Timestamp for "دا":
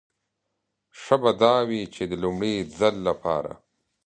1.41-1.55